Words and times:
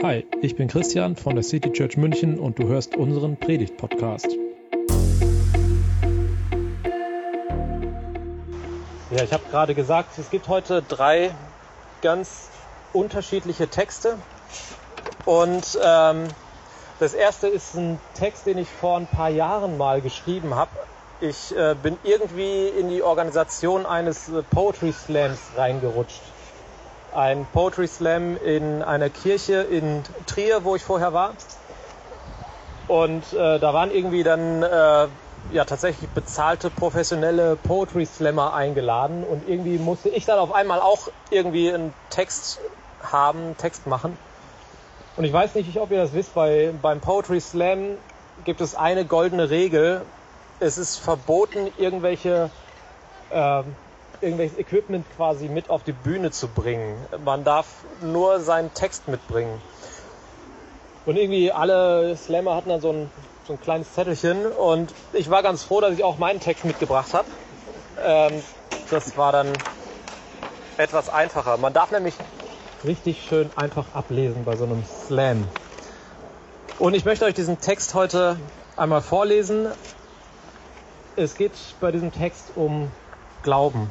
Hi, 0.00 0.24
ich 0.42 0.54
bin 0.54 0.68
Christian 0.68 1.16
von 1.16 1.34
der 1.34 1.42
City 1.42 1.72
Church 1.72 1.96
München 1.96 2.38
und 2.38 2.60
du 2.60 2.68
hörst 2.68 2.94
unseren 2.94 3.36
Predigt-Podcast. 3.36 4.28
Ja, 9.10 9.24
ich 9.24 9.32
habe 9.32 9.42
gerade 9.50 9.74
gesagt, 9.74 10.16
es 10.16 10.30
gibt 10.30 10.46
heute 10.46 10.82
drei 10.82 11.34
ganz 12.00 12.48
unterschiedliche 12.92 13.66
Texte. 13.66 14.18
Und 15.24 15.76
ähm, 15.84 16.28
das 17.00 17.14
erste 17.14 17.48
ist 17.48 17.74
ein 17.74 17.98
Text, 18.14 18.46
den 18.46 18.58
ich 18.58 18.68
vor 18.68 18.98
ein 18.98 19.08
paar 19.08 19.30
Jahren 19.30 19.78
mal 19.78 20.00
geschrieben 20.00 20.54
habe. 20.54 20.70
Ich 21.20 21.56
äh, 21.56 21.74
bin 21.74 21.98
irgendwie 22.04 22.68
in 22.68 22.88
die 22.88 23.02
Organisation 23.02 23.84
eines 23.84 24.28
äh, 24.28 24.44
Poetry 24.44 24.92
Slams 24.92 25.40
reingerutscht 25.56 26.22
ein 27.14 27.46
Poetry 27.52 27.86
Slam 27.86 28.36
in 28.36 28.82
einer 28.82 29.10
Kirche 29.10 29.62
in 29.62 30.02
Trier, 30.26 30.64
wo 30.64 30.76
ich 30.76 30.82
vorher 30.82 31.12
war. 31.12 31.32
Und 32.86 33.32
äh, 33.32 33.58
da 33.58 33.74
waren 33.74 33.90
irgendwie 33.90 34.22
dann 34.22 34.62
äh, 34.62 35.08
ja 35.52 35.64
tatsächlich 35.66 36.08
bezahlte 36.10 36.70
professionelle 36.70 37.56
Poetry 37.56 38.06
Slammer 38.06 38.54
eingeladen 38.54 39.24
und 39.24 39.48
irgendwie 39.48 39.78
musste 39.78 40.08
ich 40.08 40.24
dann 40.24 40.38
auf 40.38 40.52
einmal 40.52 40.80
auch 40.80 41.08
irgendwie 41.30 41.72
einen 41.72 41.92
Text 42.10 42.60
haben, 43.02 43.38
einen 43.38 43.56
Text 43.56 43.86
machen. 43.86 44.16
Und 45.16 45.24
ich 45.24 45.32
weiß 45.32 45.54
nicht, 45.54 45.76
ob 45.78 45.90
ihr 45.90 45.98
das 45.98 46.12
wisst, 46.12 46.34
bei, 46.34 46.72
beim 46.80 47.00
Poetry 47.00 47.40
Slam 47.40 47.96
gibt 48.44 48.60
es 48.60 48.74
eine 48.74 49.04
goldene 49.04 49.50
Regel. 49.50 50.02
Es 50.60 50.78
ist 50.78 50.96
verboten, 50.96 51.72
irgendwelche 51.76 52.50
äh, 53.30 53.62
irgendwelches 54.20 54.58
Equipment 54.58 55.04
quasi 55.16 55.48
mit 55.48 55.70
auf 55.70 55.82
die 55.82 55.92
Bühne 55.92 56.30
zu 56.30 56.48
bringen. 56.48 56.96
Man 57.24 57.44
darf 57.44 57.66
nur 58.02 58.40
seinen 58.40 58.72
Text 58.74 59.08
mitbringen. 59.08 59.60
Und 61.06 61.16
irgendwie 61.16 61.52
alle 61.52 62.16
Slammer 62.16 62.54
hatten 62.54 62.68
dann 62.68 62.80
so 62.80 62.92
ein, 62.92 63.10
so 63.46 63.54
ein 63.54 63.60
kleines 63.60 63.94
Zettelchen 63.94 64.44
und 64.46 64.92
ich 65.14 65.30
war 65.30 65.42
ganz 65.42 65.64
froh, 65.64 65.80
dass 65.80 65.94
ich 65.94 66.04
auch 66.04 66.18
meinen 66.18 66.40
Text 66.40 66.64
mitgebracht 66.64 67.14
habe. 67.14 67.26
Ähm, 68.04 68.42
das 68.90 69.16
war 69.16 69.32
dann 69.32 69.52
etwas 70.76 71.08
einfacher. 71.08 71.56
Man 71.56 71.72
darf 71.72 71.90
nämlich 71.90 72.14
richtig 72.84 73.24
schön 73.26 73.50
einfach 73.56 73.86
ablesen 73.94 74.44
bei 74.44 74.56
so 74.56 74.64
einem 74.64 74.84
Slam. 74.84 75.48
Und 76.78 76.94
ich 76.94 77.04
möchte 77.04 77.24
euch 77.24 77.34
diesen 77.34 77.60
Text 77.60 77.94
heute 77.94 78.36
einmal 78.76 79.00
vorlesen. 79.00 79.68
Es 81.16 81.36
geht 81.36 81.52
bei 81.80 81.90
diesem 81.90 82.12
Text 82.12 82.52
um 82.54 82.90
Glauben. 83.42 83.90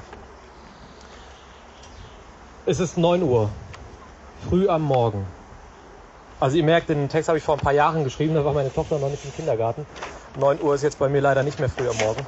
Es 2.69 2.81
ist 2.81 2.97
9 2.97 3.23
Uhr, 3.23 3.49
früh 4.49 4.67
am 4.67 4.81
Morgen. 4.81 5.25
Also 6.37 6.57
ihr 6.57 6.65
merkt, 6.65 6.89
den 6.89 7.07
Text 7.07 7.29
habe 7.29 7.37
ich 7.37 7.43
vor 7.45 7.55
ein 7.55 7.61
paar 7.61 7.71
Jahren 7.71 8.03
geschrieben, 8.03 8.35
da 8.35 8.43
war 8.43 8.51
meine 8.51 8.73
Tochter 8.73 8.99
noch 8.99 9.09
nicht 9.09 9.23
im 9.23 9.33
Kindergarten. 9.33 9.85
9 10.37 10.61
Uhr 10.61 10.75
ist 10.75 10.83
jetzt 10.83 10.99
bei 10.99 11.07
mir 11.07 11.21
leider 11.21 11.43
nicht 11.43 11.59
mehr 11.59 11.69
früh 11.69 11.87
am 11.87 11.95
Morgen. 11.95 12.27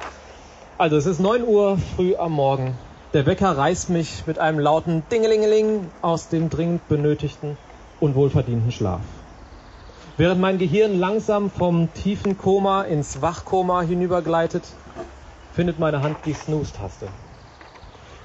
Also 0.78 0.96
es 0.96 1.04
ist 1.04 1.20
9 1.20 1.44
Uhr 1.44 1.76
früh 1.94 2.16
am 2.16 2.32
Morgen. 2.32 2.74
Der 3.12 3.26
Wecker 3.26 3.54
reißt 3.54 3.90
mich 3.90 4.26
mit 4.26 4.38
einem 4.38 4.58
lauten 4.60 5.02
Dingelingeling 5.12 5.90
aus 6.00 6.30
dem 6.30 6.48
dringend 6.48 6.88
benötigten 6.88 7.58
und 8.00 8.14
wohlverdienten 8.14 8.72
Schlaf. 8.72 9.02
Während 10.16 10.40
mein 10.40 10.56
Gehirn 10.56 10.98
langsam 10.98 11.50
vom 11.50 11.92
tiefen 11.92 12.38
Koma 12.38 12.84
ins 12.84 13.20
Wachkoma 13.20 13.82
hinübergleitet, 13.82 14.62
findet 15.52 15.78
meine 15.78 16.00
Hand 16.00 16.16
die 16.24 16.32
Snooze-Taste. 16.32 17.08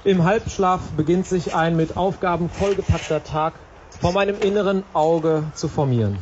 Im 0.06 0.22
Halbschlaf 0.22 0.92
beginnt 0.96 1.26
sich 1.26 1.52
ein 1.52 1.74
mit 1.74 1.96
Aufgaben 1.96 2.48
vollgepackter 2.48 3.24
Tag 3.24 3.54
vor 4.00 4.12
meinem 4.12 4.40
inneren 4.40 4.84
Auge 4.92 5.42
zu 5.54 5.66
formieren. 5.66 6.16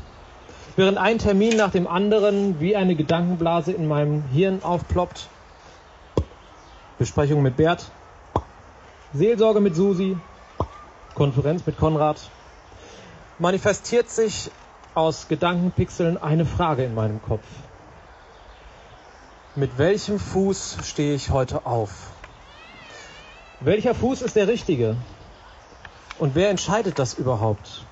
Während 0.75 0.97
ein 0.97 1.19
Termin 1.19 1.59
nach 1.59 1.71
dem 1.71 1.87
anderen 1.87 2.61
wie 2.61 2.77
eine 2.77 2.95
Gedankenblase 2.95 3.73
in 3.73 3.87
meinem 3.87 4.23
Hirn 4.33 4.63
aufploppt, 4.63 5.29
Besprechung 6.99 7.43
mit 7.43 7.59
Bert, 7.59 7.85
Seelsorge 9.13 9.61
mit 9.61 9.77
Susi, 9.77 10.17
Konferenz 11.15 11.67
mit 11.67 11.77
Konrad, 11.77 12.31
manifestiert 13.39 14.09
sich 14.09 14.51
aus 14.95 15.29
Gedankenpixeln 15.29 16.17
eine 16.17 16.47
Frage 16.47 16.85
in 16.85 16.95
meinem 16.95 17.21
Kopf. 17.21 17.45
Mit 19.57 19.77
welchem 19.77 20.19
Fuß 20.19 20.79
stehe 20.85 21.15
ich 21.15 21.29
heute 21.29 21.67
auf? 21.67 21.91
Welcher 23.65 23.95
Fuß 23.95 24.21
ist 24.21 24.37
der 24.37 24.47
richtige? 24.47 24.95
Und 26.19 26.35
wer 26.35 26.51
entscheidet 26.51 26.99
das 26.99 27.15
überhaupt? 27.15 27.87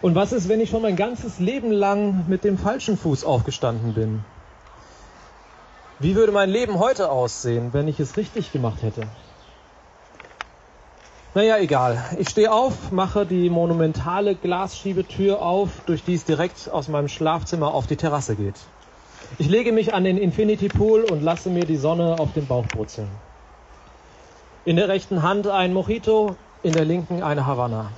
Und 0.00 0.14
was 0.14 0.32
ist, 0.32 0.48
wenn 0.48 0.60
ich 0.60 0.70
schon 0.70 0.82
mein 0.82 0.94
ganzes 0.94 1.40
Leben 1.40 1.72
lang 1.72 2.26
mit 2.28 2.44
dem 2.44 2.56
falschen 2.56 2.96
Fuß 2.96 3.24
aufgestanden 3.24 3.92
bin? 3.92 4.20
Wie 5.98 6.14
würde 6.14 6.30
mein 6.30 6.48
Leben 6.48 6.78
heute 6.78 7.10
aussehen, 7.10 7.72
wenn 7.72 7.88
ich 7.88 7.98
es 7.98 8.16
richtig 8.16 8.52
gemacht 8.52 8.82
hätte? 8.82 9.08
Naja, 11.34 11.58
egal. 11.58 12.00
Ich 12.20 12.30
stehe 12.30 12.52
auf, 12.52 12.92
mache 12.92 13.26
die 13.26 13.50
monumentale 13.50 14.36
Glasschiebetür 14.36 15.42
auf, 15.42 15.80
durch 15.86 16.04
die 16.04 16.14
es 16.14 16.24
direkt 16.24 16.70
aus 16.70 16.86
meinem 16.86 17.08
Schlafzimmer 17.08 17.74
auf 17.74 17.88
die 17.88 17.96
Terrasse 17.96 18.36
geht. 18.36 18.60
Ich 19.38 19.48
lege 19.48 19.72
mich 19.72 19.92
an 19.92 20.04
den 20.04 20.18
Infinity 20.18 20.68
Pool 20.68 21.02
und 21.02 21.20
lasse 21.20 21.50
mir 21.50 21.66
die 21.66 21.76
Sonne 21.76 22.16
auf 22.16 22.32
den 22.32 22.46
Bauch 22.46 22.66
brutzeln. 22.66 23.08
In 24.64 24.76
der 24.76 24.86
rechten 24.86 25.24
Hand 25.24 25.48
ein 25.48 25.72
Mojito, 25.72 26.36
in 26.62 26.72
der 26.72 26.84
linken 26.84 27.20
eine 27.24 27.46
Havanna. 27.46 27.90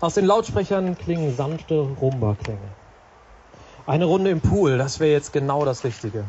Aus 0.00 0.14
den 0.14 0.24
Lautsprechern 0.24 0.96
klingen 0.96 1.34
sanfte 1.34 1.80
Rumba-Klänge. 1.80 2.76
Eine 3.86 4.04
Runde 4.04 4.30
im 4.30 4.40
Pool, 4.40 4.78
das 4.78 5.00
wäre 5.00 5.10
jetzt 5.10 5.32
genau 5.32 5.64
das 5.64 5.82
Richtige. 5.82 6.26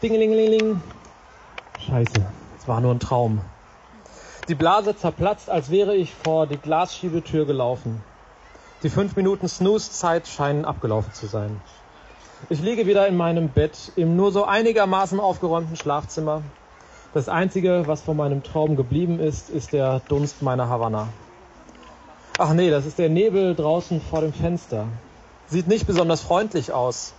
Dingelingeling. 0.00 0.80
Scheiße, 1.88 2.24
es 2.56 2.68
war 2.68 2.80
nur 2.80 2.94
ein 2.94 3.00
Traum. 3.00 3.40
Die 4.46 4.54
Blase 4.54 4.94
zerplatzt, 4.94 5.50
als 5.50 5.72
wäre 5.72 5.96
ich 5.96 6.14
vor 6.14 6.46
die 6.46 6.58
Glasschiebetür 6.58 7.46
gelaufen. 7.46 8.04
Die 8.84 8.90
fünf 8.90 9.16
Minuten 9.16 9.48
Snooze-Zeit 9.48 10.28
scheinen 10.28 10.64
abgelaufen 10.64 11.12
zu 11.12 11.26
sein. 11.26 11.60
Ich 12.48 12.62
liege 12.62 12.86
wieder 12.86 13.08
in 13.08 13.16
meinem 13.16 13.48
Bett 13.48 13.90
im 13.96 14.14
nur 14.14 14.30
so 14.30 14.44
einigermaßen 14.44 15.18
aufgeräumten 15.18 15.74
Schlafzimmer 15.74 16.42
das 17.12 17.28
Einzige, 17.28 17.86
was 17.86 18.02
von 18.02 18.16
meinem 18.16 18.42
Traum 18.42 18.76
geblieben 18.76 19.18
ist, 19.18 19.50
ist 19.50 19.72
der 19.72 20.00
Dunst 20.08 20.42
meiner 20.42 20.68
Havanna. 20.68 21.08
Ach 22.38 22.52
nee, 22.52 22.70
das 22.70 22.86
ist 22.86 22.98
der 22.98 23.08
Nebel 23.08 23.54
draußen 23.54 24.00
vor 24.00 24.20
dem 24.20 24.32
Fenster. 24.32 24.86
Sieht 25.48 25.66
nicht 25.66 25.86
besonders 25.86 26.20
freundlich 26.20 26.72
aus. 26.72 27.12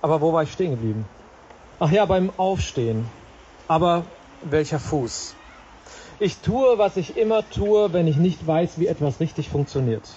Aber 0.00 0.20
wo 0.20 0.32
war 0.32 0.42
ich 0.42 0.52
stehen 0.52 0.70
geblieben? 0.70 1.04
Ach 1.78 1.90
ja, 1.90 2.04
beim 2.06 2.30
Aufstehen. 2.36 3.06
Aber 3.68 4.04
welcher 4.42 4.78
Fuß? 4.78 5.34
Ich 6.18 6.38
tue, 6.38 6.78
was 6.78 6.96
ich 6.96 7.16
immer 7.16 7.48
tue, 7.50 7.92
wenn 7.92 8.06
ich 8.06 8.16
nicht 8.16 8.46
weiß, 8.46 8.78
wie 8.78 8.86
etwas 8.86 9.20
richtig 9.20 9.48
funktioniert. 9.50 10.08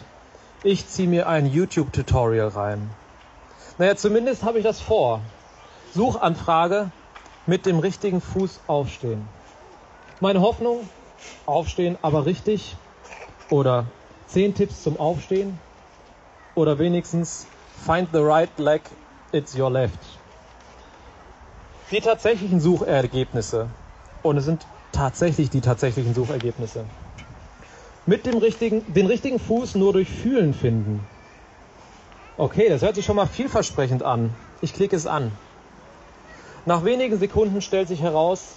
Ich 0.64 0.88
ziehe 0.88 1.08
mir 1.08 1.28
ein 1.28 1.46
YouTube-Tutorial 1.46 2.48
rein. 2.50 2.90
Naja, 3.78 3.96
zumindest 3.96 4.44
habe 4.44 4.60
ich 4.60 4.64
das 4.64 4.80
vor. 4.80 5.22
Suchanfrage 5.94 6.92
mit 7.48 7.66
dem 7.66 7.80
richtigen 7.80 8.22
Fuß 8.22 8.60
aufstehen. 8.68 9.26
Meine 10.20 10.42
Hoffnung, 10.42 10.88
aufstehen, 11.46 11.98
aber 12.02 12.26
richtig. 12.26 12.76
Oder 13.50 13.86
zehn 14.28 14.54
Tipps 14.54 14.84
zum 14.84 15.00
Aufstehen. 15.00 15.58
Oder 16.56 16.78
wenigstens 16.78 17.48
find 17.86 18.10
the 18.12 18.20
right 18.20 18.50
leg, 18.58 18.82
it's 19.32 19.58
your 19.58 19.72
left. 19.72 20.00
Die 21.92 22.02
tatsächlichen 22.02 22.60
Suchergebnisse. 22.60 23.70
Und 24.24 24.38
es 24.38 24.46
sind 24.46 24.66
tatsächlich 24.92 25.50
die 25.50 25.62
tatsächlichen 25.62 26.14
Suchergebnisse. 26.14 26.84
Mit 28.06 28.26
dem 28.26 28.38
richtigen, 28.38 28.94
den 28.94 29.06
richtigen 29.06 29.40
Fuß 29.40 29.76
nur 29.76 29.94
durch 29.94 30.10
Fühlen 30.10 30.54
finden. 30.54 31.00
Okay, 32.36 32.68
das 32.70 32.82
hört 32.82 32.96
sich 32.96 33.06
schon 33.06 33.16
mal 33.16 33.26
vielversprechend 33.26 34.04
an. 34.04 34.32
Ich 34.60 34.74
klicke 34.74 34.96
es 34.96 35.08
an. 35.08 35.32
Nach 36.68 36.84
wenigen 36.84 37.18
Sekunden 37.18 37.62
stellt 37.62 37.88
sich 37.88 38.02
heraus, 38.02 38.56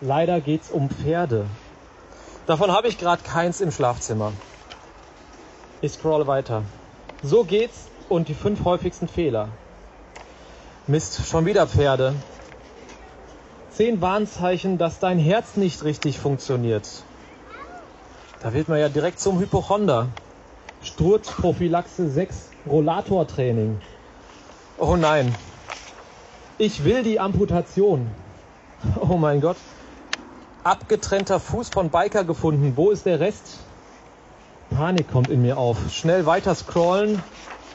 leider 0.00 0.40
geht 0.40 0.62
es 0.62 0.70
um 0.70 0.88
Pferde. 0.88 1.46
Davon 2.46 2.70
habe 2.70 2.86
ich 2.86 2.98
gerade 2.98 3.20
keins 3.24 3.60
im 3.60 3.72
Schlafzimmer. 3.72 4.32
Ich 5.80 5.94
scrolle 5.94 6.28
weiter. 6.28 6.62
So 7.24 7.42
geht's 7.42 7.88
und 8.08 8.28
die 8.28 8.34
fünf 8.34 8.64
häufigsten 8.64 9.08
Fehler. 9.08 9.48
Mist, 10.86 11.26
schon 11.26 11.46
wieder 11.46 11.66
Pferde. 11.66 12.14
Zehn 13.72 14.00
Warnzeichen, 14.00 14.78
dass 14.78 15.00
dein 15.00 15.18
Herz 15.18 15.56
nicht 15.56 15.82
richtig 15.82 16.20
funktioniert. 16.20 16.88
Da 18.40 18.54
wird 18.54 18.68
man 18.68 18.78
ja 18.78 18.88
direkt 18.88 19.18
zum 19.18 19.40
Hypochonder. 19.40 20.06
Sturzprophylaxe 20.80 22.08
6, 22.08 22.50
Rollatortraining. 22.68 23.80
Oh 24.78 24.94
nein, 24.94 25.34
ich 26.58 26.84
will 26.84 27.02
die 27.02 27.20
Amputation. 27.20 28.10
Oh 29.00 29.16
mein 29.16 29.40
Gott. 29.40 29.58
Abgetrennter 30.64 31.38
Fuß 31.38 31.68
von 31.68 31.90
Biker 31.90 32.24
gefunden. 32.24 32.76
Wo 32.76 32.90
ist 32.90 33.06
der 33.06 33.20
Rest? 33.20 33.58
Panik 34.70 35.08
kommt 35.10 35.30
in 35.30 35.42
mir 35.42 35.58
auf. 35.58 35.90
Schnell 35.92 36.26
weiter 36.26 36.54
scrollen 36.54 37.22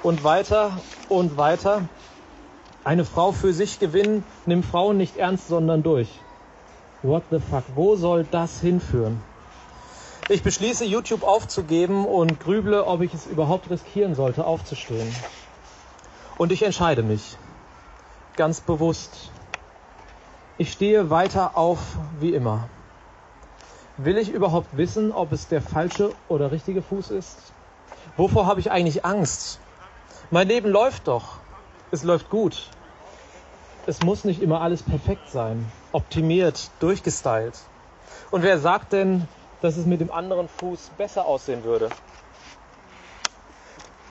und 0.01 0.23
weiter 0.23 0.81
und 1.07 1.37
weiter. 1.37 1.89
Eine 2.83 3.05
Frau 3.05 3.31
für 3.31 3.53
sich 3.53 3.79
gewinnen, 3.79 4.23
nimm 4.45 4.63
Frauen 4.63 4.97
nicht 4.97 5.17
ernst, 5.17 5.47
sondern 5.47 5.83
durch. 5.83 6.09
What 7.03 7.23
the 7.29 7.39
fuck? 7.39 7.63
Wo 7.75 7.95
soll 7.95 8.23
das 8.23 8.59
hinführen? 8.59 9.21
Ich 10.27 10.43
beschließe, 10.43 10.85
YouTube 10.85 11.23
aufzugeben 11.23 12.05
und 12.05 12.39
grüble, 12.39 12.85
ob 12.85 13.01
ich 13.01 13.13
es 13.13 13.27
überhaupt 13.27 13.69
riskieren 13.69 14.15
sollte, 14.15 14.45
aufzustehen. 14.45 15.13
Und 16.37 16.51
ich 16.51 16.63
entscheide 16.63 17.03
mich. 17.03 17.37
Ganz 18.35 18.61
bewusst. 18.61 19.29
Ich 20.57 20.71
stehe 20.71 21.09
weiter 21.09 21.57
auf 21.57 21.79
wie 22.19 22.33
immer. 22.33 22.69
Will 23.97 24.17
ich 24.17 24.31
überhaupt 24.31 24.77
wissen, 24.77 25.11
ob 25.11 25.31
es 25.31 25.47
der 25.47 25.61
falsche 25.61 26.13
oder 26.27 26.51
richtige 26.51 26.81
Fuß 26.81 27.11
ist? 27.11 27.37
Wovor 28.15 28.45
habe 28.45 28.59
ich 28.59 28.71
eigentlich 28.71 29.03
Angst? 29.05 29.59
Mein 30.29 30.47
Leben 30.47 30.69
läuft 30.69 31.07
doch. 31.07 31.39
Es 31.91 32.03
läuft 32.03 32.29
gut. 32.29 32.69
Es 33.85 34.01
muss 34.01 34.23
nicht 34.23 34.41
immer 34.41 34.61
alles 34.61 34.81
perfekt 34.83 35.29
sein, 35.29 35.69
optimiert, 35.91 36.69
durchgestylt. 36.79 37.59
Und 38.29 38.43
wer 38.43 38.59
sagt 38.59 38.93
denn, 38.93 39.27
dass 39.61 39.75
es 39.75 39.85
mit 39.85 39.99
dem 39.99 40.11
anderen 40.11 40.47
Fuß 40.47 40.91
besser 40.97 41.25
aussehen 41.25 41.63
würde? 41.63 41.89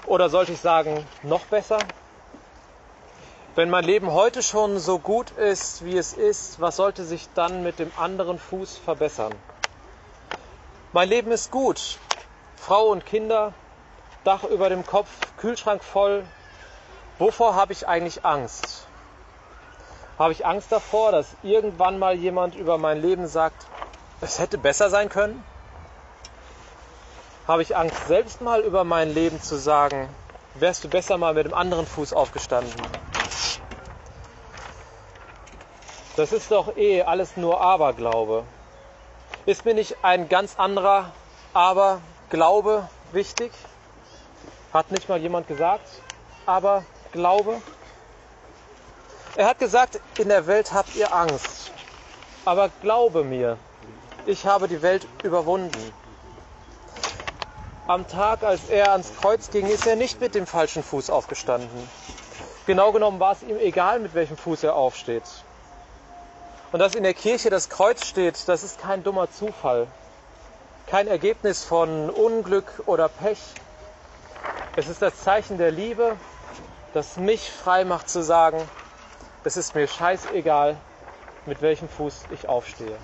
Oder 0.06 0.28
sollte 0.28 0.52
ich 0.52 0.60
sagen, 0.60 1.04
noch 1.22 1.44
besser? 1.46 1.78
Wenn 3.56 3.68
mein 3.68 3.84
Leben 3.84 4.12
heute 4.12 4.44
schon 4.44 4.78
so 4.78 5.00
gut 5.00 5.32
ist, 5.32 5.84
wie 5.84 5.98
es 5.98 6.12
ist, 6.12 6.60
was 6.60 6.76
sollte 6.76 7.04
sich 7.04 7.28
dann 7.34 7.64
mit 7.64 7.80
dem 7.80 7.90
anderen 7.96 8.38
Fuß 8.38 8.78
verbessern? 8.78 9.34
Mein 10.92 11.08
Leben 11.08 11.32
ist 11.32 11.50
gut. 11.50 11.98
Frau 12.56 12.86
und 12.86 13.04
Kinder, 13.04 13.52
Dach 14.22 14.44
über 14.44 14.68
dem 14.68 14.86
Kopf, 14.86 15.08
Kühlschrank 15.38 15.82
voll. 15.82 16.24
Wovor 17.18 17.56
habe 17.56 17.72
ich 17.72 17.88
eigentlich 17.88 18.24
Angst? 18.24 18.86
Habe 20.16 20.32
ich 20.32 20.46
Angst 20.46 20.70
davor, 20.70 21.10
dass 21.10 21.26
irgendwann 21.42 21.98
mal 21.98 22.14
jemand 22.14 22.54
über 22.54 22.78
mein 22.78 23.02
Leben 23.02 23.26
sagt, 23.26 23.66
es 24.20 24.38
hätte 24.38 24.58
besser 24.58 24.90
sein 24.90 25.08
können? 25.08 25.42
Habe 27.48 27.62
ich 27.62 27.76
Angst, 27.76 28.06
selbst 28.06 28.42
mal 28.42 28.60
über 28.60 28.84
mein 28.84 29.12
Leben 29.12 29.42
zu 29.42 29.56
sagen, 29.56 30.08
wärst 30.54 30.84
du 30.84 30.88
besser 30.88 31.18
mal 31.18 31.34
mit 31.34 31.46
dem 31.46 31.54
anderen 31.54 31.86
Fuß 31.86 32.12
aufgestanden? 32.12 33.09
Das 36.20 36.32
ist 36.32 36.50
doch 36.50 36.76
eh 36.76 37.00
alles 37.00 37.38
nur 37.38 37.62
Aberglaube. 37.62 38.44
Ist 39.46 39.64
mir 39.64 39.72
nicht 39.72 39.96
ein 40.02 40.28
ganz 40.28 40.58
anderer 40.58 41.12
Aberglaube 41.54 42.86
wichtig? 43.12 43.50
Hat 44.70 44.90
nicht 44.90 45.08
mal 45.08 45.18
jemand 45.18 45.48
gesagt, 45.48 45.88
aber 46.44 46.84
Glaube? 47.12 47.62
Er 49.34 49.46
hat 49.46 49.58
gesagt, 49.58 49.98
in 50.18 50.28
der 50.28 50.46
Welt 50.46 50.74
habt 50.74 50.94
ihr 50.94 51.10
Angst. 51.10 51.72
Aber 52.44 52.68
glaube 52.82 53.24
mir, 53.24 53.56
ich 54.26 54.44
habe 54.44 54.68
die 54.68 54.82
Welt 54.82 55.06
überwunden. 55.22 55.90
Am 57.86 58.06
Tag, 58.06 58.42
als 58.42 58.68
er 58.68 58.92
ans 58.92 59.10
Kreuz 59.18 59.50
ging, 59.50 59.68
ist 59.68 59.86
er 59.86 59.96
nicht 59.96 60.20
mit 60.20 60.34
dem 60.34 60.46
falschen 60.46 60.82
Fuß 60.82 61.08
aufgestanden. 61.08 61.88
Genau 62.66 62.92
genommen 62.92 63.18
war 63.20 63.32
es 63.32 63.42
ihm 63.42 63.56
egal, 63.56 64.00
mit 64.00 64.12
welchem 64.12 64.36
Fuß 64.36 64.64
er 64.64 64.76
aufsteht. 64.76 65.24
Und 66.72 66.78
dass 66.78 66.94
in 66.94 67.02
der 67.02 67.14
Kirche 67.14 67.50
das 67.50 67.68
Kreuz 67.68 68.04
steht, 68.04 68.46
das 68.46 68.62
ist 68.62 68.80
kein 68.80 69.02
dummer 69.02 69.30
Zufall. 69.30 69.88
Kein 70.86 71.08
Ergebnis 71.08 71.64
von 71.64 72.10
Unglück 72.10 72.82
oder 72.86 73.08
Pech, 73.08 73.38
es 74.76 74.88
ist 74.88 75.02
das 75.02 75.20
Zeichen 75.22 75.58
der 75.58 75.72
Liebe, 75.72 76.16
das 76.94 77.16
mich 77.16 77.50
frei 77.50 77.84
macht 77.84 78.08
zu 78.08 78.22
sagen, 78.22 78.68
es 79.44 79.56
ist 79.56 79.74
mir 79.74 79.86
scheißegal, 79.86 80.76
mit 81.46 81.60
welchem 81.60 81.88
Fuß 81.88 82.26
ich 82.30 82.48
aufstehe. 82.48 82.96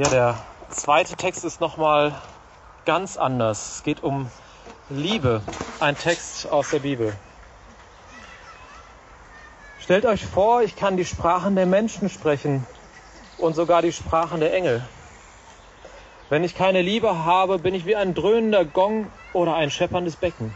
Ja, 0.00 0.08
der 0.08 0.34
zweite 0.70 1.14
Text 1.14 1.44
ist 1.44 1.60
nochmal 1.60 2.14
ganz 2.86 3.18
anders. 3.18 3.74
Es 3.74 3.82
geht 3.82 4.02
um 4.02 4.30
Liebe, 4.88 5.42
ein 5.78 5.94
Text 5.94 6.50
aus 6.50 6.70
der 6.70 6.78
Bibel. 6.78 7.12
Stellt 9.82 10.06
euch 10.06 10.24
vor, 10.24 10.62
ich 10.62 10.74
kann 10.74 10.96
die 10.96 11.04
Sprachen 11.04 11.54
der 11.54 11.66
Menschen 11.66 12.08
sprechen 12.08 12.64
und 13.36 13.52
sogar 13.52 13.82
die 13.82 13.92
Sprachen 13.92 14.40
der 14.40 14.54
Engel. 14.54 14.82
Wenn 16.30 16.44
ich 16.44 16.54
keine 16.54 16.80
Liebe 16.80 17.26
habe, 17.26 17.58
bin 17.58 17.74
ich 17.74 17.84
wie 17.84 17.96
ein 17.96 18.14
dröhnender 18.14 18.64
Gong 18.64 19.06
oder 19.34 19.54
ein 19.54 19.70
schepperndes 19.70 20.16
Becken. 20.16 20.54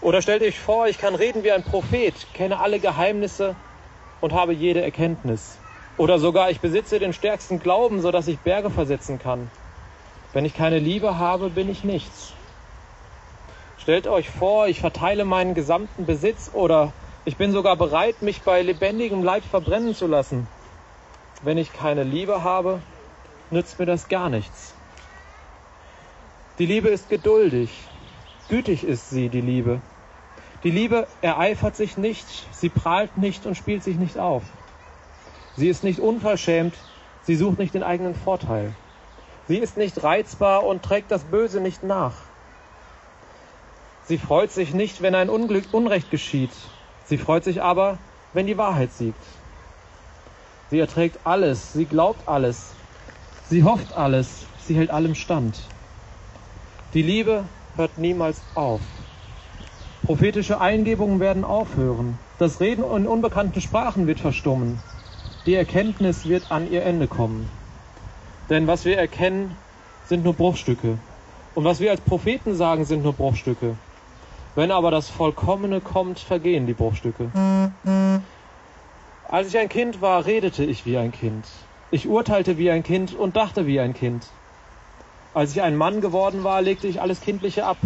Oder 0.00 0.22
stellt 0.22 0.42
euch 0.42 0.60
vor, 0.60 0.86
ich 0.86 0.98
kann 0.98 1.16
reden 1.16 1.42
wie 1.42 1.50
ein 1.50 1.64
Prophet, 1.64 2.14
kenne 2.34 2.60
alle 2.60 2.78
Geheimnisse 2.78 3.56
und 4.20 4.32
habe 4.32 4.52
jede 4.52 4.80
Erkenntnis. 4.80 5.59
Oder 6.00 6.18
sogar 6.18 6.50
ich 6.50 6.60
besitze 6.60 6.98
den 6.98 7.12
stärksten 7.12 7.60
Glauben, 7.60 8.00
sodass 8.00 8.26
ich 8.26 8.38
Berge 8.38 8.70
versetzen 8.70 9.18
kann. 9.18 9.50
Wenn 10.32 10.46
ich 10.46 10.54
keine 10.54 10.78
Liebe 10.78 11.18
habe, 11.18 11.50
bin 11.50 11.68
ich 11.68 11.84
nichts. 11.84 12.32
Stellt 13.76 14.06
euch 14.06 14.30
vor, 14.30 14.66
ich 14.66 14.80
verteile 14.80 15.26
meinen 15.26 15.52
gesamten 15.52 16.06
Besitz 16.06 16.52
oder 16.54 16.94
ich 17.26 17.36
bin 17.36 17.52
sogar 17.52 17.76
bereit, 17.76 18.22
mich 18.22 18.40
bei 18.40 18.62
lebendigem 18.62 19.22
Leib 19.22 19.44
verbrennen 19.44 19.94
zu 19.94 20.06
lassen. 20.06 20.46
Wenn 21.42 21.58
ich 21.58 21.70
keine 21.74 22.02
Liebe 22.04 22.42
habe, 22.42 22.80
nützt 23.50 23.78
mir 23.78 23.84
das 23.84 24.08
gar 24.08 24.30
nichts. 24.30 24.72
Die 26.58 26.64
Liebe 26.64 26.88
ist 26.88 27.10
geduldig. 27.10 27.68
Gütig 28.48 28.84
ist 28.84 29.10
sie, 29.10 29.28
die 29.28 29.42
Liebe. 29.42 29.82
Die 30.64 30.70
Liebe 30.70 31.06
ereifert 31.20 31.76
sich 31.76 31.98
nicht, 31.98 32.26
sie 32.52 32.70
prahlt 32.70 33.18
nicht 33.18 33.44
und 33.44 33.54
spielt 33.54 33.84
sich 33.84 33.96
nicht 33.96 34.16
auf. 34.16 34.44
Sie 35.60 35.68
ist 35.68 35.84
nicht 35.84 36.00
unverschämt, 36.00 36.72
sie 37.26 37.36
sucht 37.36 37.58
nicht 37.58 37.74
den 37.74 37.82
eigenen 37.82 38.14
Vorteil. 38.14 38.72
Sie 39.46 39.58
ist 39.58 39.76
nicht 39.76 40.02
reizbar 40.02 40.64
und 40.64 40.82
trägt 40.82 41.10
das 41.10 41.22
Böse 41.24 41.60
nicht 41.60 41.82
nach. 41.82 42.14
Sie 44.06 44.16
freut 44.16 44.50
sich 44.50 44.72
nicht, 44.72 45.02
wenn 45.02 45.14
ein 45.14 45.28
Unglück 45.28 45.64
Unrecht 45.72 46.10
geschieht. 46.10 46.48
Sie 47.04 47.18
freut 47.18 47.44
sich 47.44 47.60
aber, 47.60 47.98
wenn 48.32 48.46
die 48.46 48.56
Wahrheit 48.56 48.90
siegt. 48.92 49.22
Sie 50.70 50.78
erträgt 50.78 51.18
alles, 51.24 51.74
sie 51.74 51.84
glaubt 51.84 52.26
alles, 52.26 52.72
sie 53.50 53.62
hofft 53.62 53.92
alles, 53.92 54.46
sie 54.66 54.76
hält 54.76 54.90
allem 54.90 55.14
stand. 55.14 55.60
Die 56.94 57.02
Liebe 57.02 57.44
hört 57.76 57.98
niemals 57.98 58.40
auf. 58.54 58.80
Prophetische 60.04 60.58
Eingebungen 60.58 61.20
werden 61.20 61.44
aufhören. 61.44 62.16
Das 62.38 62.60
Reden 62.60 62.82
in 62.82 63.06
unbekannten 63.06 63.60
Sprachen 63.60 64.06
wird 64.06 64.20
verstummen. 64.20 64.78
Die 65.46 65.54
Erkenntnis 65.54 66.28
wird 66.28 66.42
an 66.50 66.70
ihr 66.70 66.82
Ende 66.82 67.06
kommen. 67.06 67.48
Denn 68.50 68.66
was 68.66 68.84
wir 68.84 68.98
erkennen, 68.98 69.56
sind 70.04 70.22
nur 70.22 70.34
Bruchstücke. 70.34 70.98
Und 71.54 71.64
was 71.64 71.80
wir 71.80 71.90
als 71.90 72.02
Propheten 72.02 72.54
sagen, 72.54 72.84
sind 72.84 73.02
nur 73.02 73.14
Bruchstücke. 73.14 73.74
Wenn 74.54 74.70
aber 74.70 74.90
das 74.90 75.08
Vollkommene 75.08 75.80
kommt, 75.80 76.18
vergehen 76.18 76.66
die 76.66 76.74
Bruchstücke. 76.74 77.30
Als 79.28 79.48
ich 79.48 79.56
ein 79.56 79.70
Kind 79.70 80.02
war, 80.02 80.26
redete 80.26 80.64
ich 80.64 80.84
wie 80.84 80.98
ein 80.98 81.12
Kind. 81.12 81.46
Ich 81.90 82.06
urteilte 82.06 82.58
wie 82.58 82.70
ein 82.70 82.82
Kind 82.82 83.14
und 83.14 83.36
dachte 83.36 83.66
wie 83.66 83.80
ein 83.80 83.94
Kind. 83.94 84.26
Als 85.32 85.52
ich 85.52 85.62
ein 85.62 85.76
Mann 85.76 86.02
geworden 86.02 86.44
war, 86.44 86.60
legte 86.60 86.86
ich 86.86 87.00
alles 87.00 87.20
Kindliche 87.22 87.64
ab. 87.64 87.78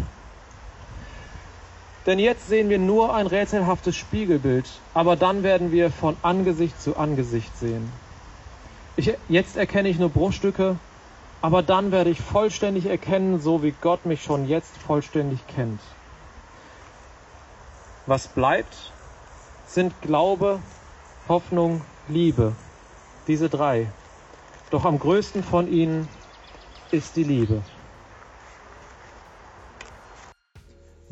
Denn 2.06 2.18
jetzt 2.18 2.49
sehen 2.49 2.68
wir 2.68 2.78
nur 2.78 3.14
ein 3.14 3.26
rätselhaftes 3.26 3.96
Spiegelbild, 3.96 4.68
aber 4.92 5.16
dann 5.16 5.42
werden 5.42 5.73
wir 5.73 5.90
von 5.90 6.16
Angesicht 6.23 6.80
zu 6.80 6.96
Angesicht 6.96 7.56
sehen. 7.58 7.90
Ich, 8.96 9.12
jetzt 9.28 9.56
erkenne 9.56 9.88
ich 9.88 9.99
nur 9.99 10.11
Bruchstücke, 10.11 10.76
aber 11.40 11.62
dann 11.62 11.92
werde 11.92 12.11
ich 12.11 12.20
vollständig 12.20 12.87
erkennen, 12.87 13.40
so 13.40 13.62
wie 13.62 13.73
Gott 13.80 14.04
mich 14.04 14.23
schon 14.23 14.46
jetzt 14.46 14.76
vollständig 14.76 15.40
kennt. 15.46 15.80
Was 18.06 18.28
bleibt, 18.28 18.92
sind 19.66 19.94
Glaube, 20.02 20.61
Hoffnung, 21.28 21.80
Liebe. 22.08 22.52
Diese 23.26 23.49
drei. 23.49 23.87
Doch 24.70 24.84
am 24.84 24.99
größten 24.99 25.42
von 25.42 25.73
ihnen 25.73 26.06
ist 26.90 27.16
die 27.16 27.25
Liebe. 27.25 27.62